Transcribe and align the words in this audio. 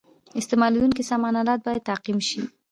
استعمالیدونکي 0.39 1.03
سامان 1.11 1.33
آلات 1.41 1.59
باید 1.65 1.85
تعقیم 1.89 2.19
شي. 2.29 2.41